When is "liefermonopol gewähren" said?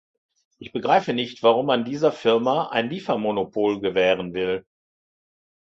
2.89-4.33